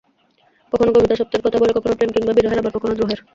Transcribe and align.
কখনো 0.73 0.91
কবিতা 0.91 1.15
স্বপ্নের 1.15 1.41
কথা 1.41 1.57
বলে, 1.57 1.71
কখনো 1.73 1.93
প্রেম 1.95 2.11
কিংবা 2.11 2.33
বিরহের, 2.33 2.59
আবার 2.59 2.71
কখনো 2.71 2.93
দ্রোহের। 2.95 3.19